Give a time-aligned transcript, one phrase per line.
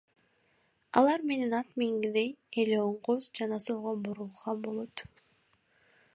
[1.01, 5.07] Алар менен ат мингендегидей эле оңго жана солго бурууга болот.